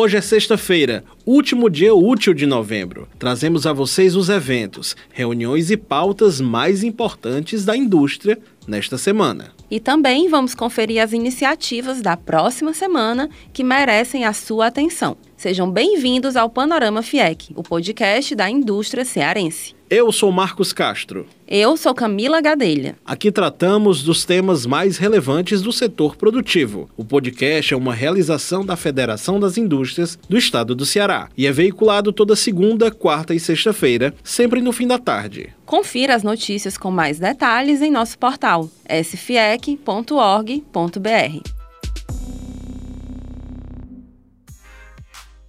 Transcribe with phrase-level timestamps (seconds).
[0.00, 3.08] Hoje é sexta-feira, último dia útil de novembro.
[3.18, 9.52] Trazemos a vocês os eventos, reuniões e pautas mais importantes da indústria nesta semana.
[9.68, 15.16] E também vamos conferir as iniciativas da próxima semana que merecem a sua atenção.
[15.36, 19.77] Sejam bem-vindos ao Panorama FIEC, o podcast da indústria cearense.
[19.90, 21.26] Eu sou Marcos Castro.
[21.46, 22.96] Eu sou Camila Gadelha.
[23.06, 26.90] Aqui tratamos dos temas mais relevantes do setor produtivo.
[26.94, 31.52] O podcast é uma realização da Federação das Indústrias do Estado do Ceará e é
[31.52, 35.54] veiculado toda segunda, quarta e sexta-feira, sempre no fim da tarde.
[35.64, 39.98] Confira as notícias com mais detalhes em nosso portal sfiec.org.br.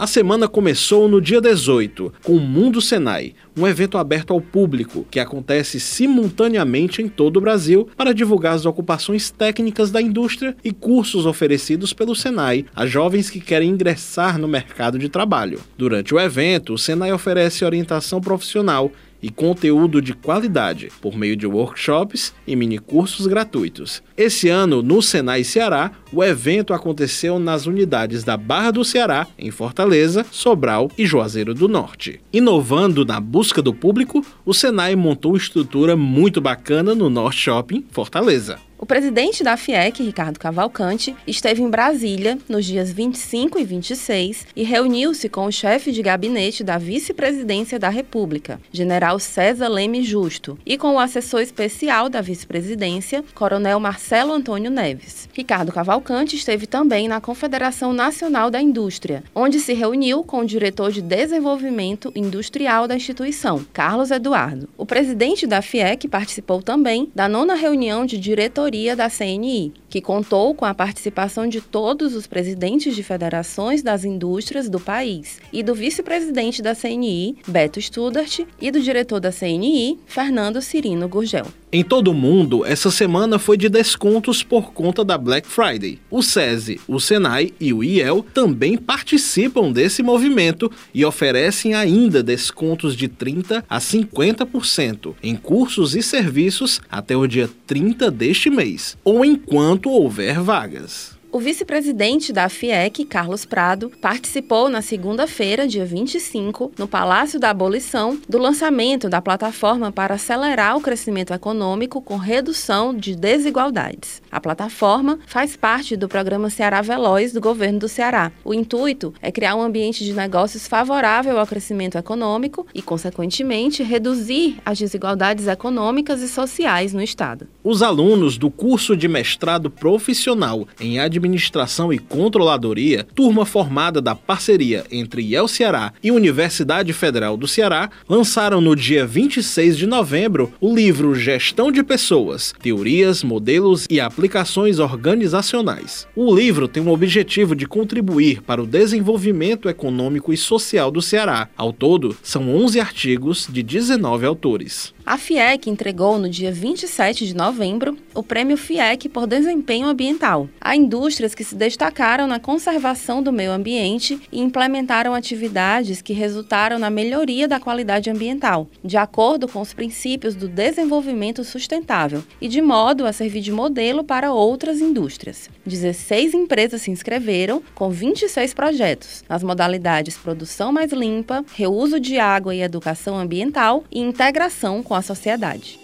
[0.00, 5.06] A semana começou no dia 18, com o Mundo Senai, um evento aberto ao público
[5.10, 10.72] que acontece simultaneamente em todo o Brasil para divulgar as ocupações técnicas da indústria e
[10.72, 15.60] cursos oferecidos pelo Senai a jovens que querem ingressar no mercado de trabalho.
[15.76, 18.90] Durante o evento, o Senai oferece orientação profissional
[19.22, 24.02] e conteúdo de qualidade por meio de workshops e minicursos gratuitos.
[24.16, 29.50] Esse ano, no Senai Ceará, o evento aconteceu nas unidades da Barra do Ceará, em
[29.50, 32.20] Fortaleza, Sobral e Juazeiro do Norte.
[32.32, 37.84] Inovando na busca do público, o Senai montou uma estrutura muito bacana no Norte Shopping,
[37.90, 38.58] Fortaleza.
[38.82, 44.62] O presidente da FIEC, Ricardo Cavalcante, esteve em Brasília nos dias 25 e 26 e
[44.62, 50.78] reuniu-se com o chefe de gabinete da Vice-Presidência da República, General César Leme Justo, e
[50.78, 55.28] com o assessor especial da Vice-Presidência, Coronel Marcelo Antônio Neves.
[55.34, 60.90] Ricardo Cavalcante esteve também na Confederação Nacional da Indústria, onde se reuniu com o diretor
[60.90, 64.70] de Desenvolvimento Industrial da instituição, Carlos Eduardo.
[64.78, 70.54] O presidente da FIEC participou também da nona reunião de diretoria da CNI, que contou
[70.54, 75.74] com a participação de todos os presidentes de federações das indústrias do país e do
[75.74, 81.46] vice-presidente da CNI, Beto Studart, e do diretor da CNI, Fernando Cirino Gurgel.
[81.72, 86.00] Em todo o mundo, essa semana foi de descontos por conta da Black Friday.
[86.10, 92.96] O SESI, o Senai e o IEL também participam desse movimento e oferecem ainda descontos
[92.96, 99.24] de 30 a 50% em cursos e serviços até o dia 30 deste mês, ou
[99.24, 101.19] enquanto houver vagas.
[101.32, 108.18] O vice-presidente da FIEC, Carlos Prado, participou na segunda-feira, dia 25, no Palácio da Abolição,
[108.28, 114.20] do lançamento da plataforma para acelerar o crescimento econômico com redução de desigualdades.
[114.28, 118.32] A plataforma faz parte do programa Ceará Veloz do governo do Ceará.
[118.44, 124.56] O intuito é criar um ambiente de negócios favorável ao crescimento econômico e, consequentemente, reduzir
[124.66, 127.46] as desigualdades econômicas e sociais no Estado.
[127.62, 134.14] Os alunos do curso de mestrado profissional em administração Administração e Controladoria, turma formada da
[134.14, 140.50] parceria entre IEL Ceará e Universidade Federal do Ceará, lançaram no dia 26 de novembro
[140.60, 146.08] o livro Gestão de Pessoas: Teorias, Modelos e Aplicações Organizacionais.
[146.16, 151.48] O livro tem o objetivo de contribuir para o desenvolvimento econômico e social do Ceará.
[151.54, 154.94] Ao todo, são 11 artigos de 19 autores.
[155.10, 160.76] A FIEC entregou no dia 27 de novembro o Prêmio FIEC por Desempenho Ambiental a
[160.76, 166.90] indústrias que se destacaram na conservação do meio ambiente e implementaram atividades que resultaram na
[166.90, 173.04] melhoria da qualidade ambiental, de acordo com os princípios do desenvolvimento sustentável e de modo
[173.04, 175.50] a servir de modelo para outras indústrias.
[175.66, 182.54] 16 empresas se inscreveram com 26 projetos nas modalidades produção mais limpa, reuso de água
[182.54, 185.78] e educação ambiental e integração com a sociedade.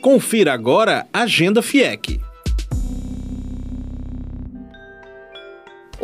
[0.00, 2.17] Confira agora a Agenda FIEC.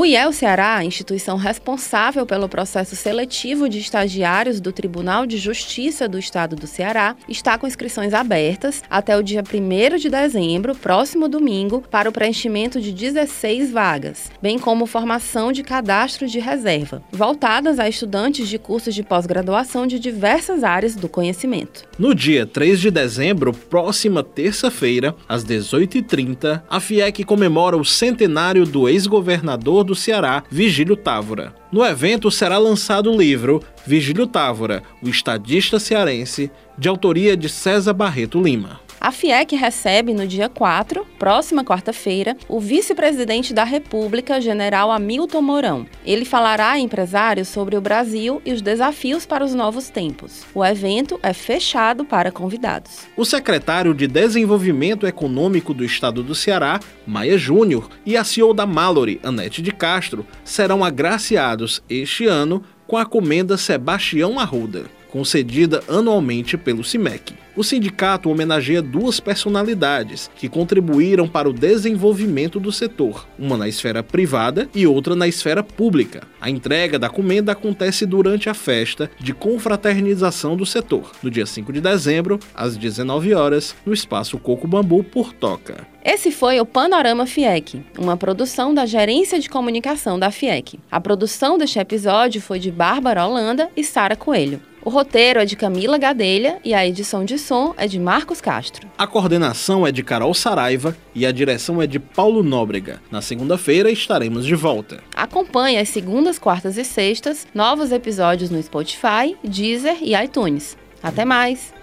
[0.00, 6.18] O IEL Ceará, instituição responsável pelo processo seletivo de estagiários do Tribunal de Justiça do
[6.18, 11.84] Estado do Ceará, está com inscrições abertas até o dia 1 de dezembro, próximo domingo,
[11.90, 17.86] para o preenchimento de 16 vagas, bem como formação de cadastro de reserva, voltadas a
[17.86, 21.84] estudantes de cursos de pós-graduação de diversas áreas do conhecimento.
[21.98, 28.88] No dia 3 de dezembro, próxima terça-feira, às 18h30, a FIEC comemora o centenário do
[28.88, 31.52] ex-governador governador do Ceará, Vigílio Távora.
[31.72, 36.48] No evento será lançado o livro Vigílio Távora, o estadista cearense,
[36.78, 38.80] de autoria de César Barreto Lima.
[39.00, 45.86] A FIEC recebe no dia 4, próxima quarta-feira, o vice-presidente da República, general Hamilton Mourão.
[46.04, 50.44] Ele falará a empresários sobre o Brasil e os desafios para os novos tempos.
[50.54, 53.06] O evento é fechado para convidados.
[53.16, 58.66] O secretário de Desenvolvimento Econômico do Estado do Ceará, Maia Júnior, e a CEO da
[58.66, 66.56] Mallory, Anete de Castro, serão agraciados este ano com a comenda Sebastião Arruda, concedida anualmente
[66.56, 67.34] pelo CIMEC.
[67.56, 74.02] O sindicato homenageia duas personalidades que contribuíram para o desenvolvimento do setor, uma na esfera
[74.02, 76.22] privada e outra na esfera pública.
[76.40, 81.72] A entrega da comenda acontece durante a festa de confraternização do setor, no dia 5
[81.72, 85.86] de dezembro, às 19 horas, no espaço Coco Bambu por Toca.
[86.02, 90.78] Esse foi o Panorama FIEC, uma produção da Gerência de Comunicação da FIEC.
[90.90, 94.69] A produção deste episódio foi de Bárbara Holanda e Sara Coelho.
[94.82, 98.88] O roteiro é de Camila Gadelha e a edição de som é de Marcos Castro.
[98.96, 103.00] A coordenação é de Carol Saraiva e a direção é de Paulo Nóbrega.
[103.10, 105.02] Na segunda-feira estaremos de volta.
[105.14, 110.78] Acompanhe as segundas, quartas e sextas novos episódios no Spotify, Deezer e iTunes.
[111.02, 111.79] Até mais!